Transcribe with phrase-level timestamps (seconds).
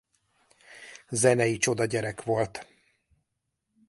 [1.09, 2.67] Zenei csodagyerek volt.